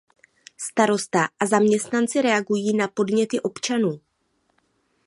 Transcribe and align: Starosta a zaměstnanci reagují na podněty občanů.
Starosta 0.57 1.27
a 1.39 1.45
zaměstnanci 1.45 2.21
reagují 2.21 2.75
na 2.77 2.87
podněty 2.87 3.39
občanů. 3.41 3.99